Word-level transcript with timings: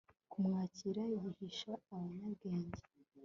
kumwakira, 0.31 1.01
yihisha 1.13 1.71
abanyabwenge 1.93 2.79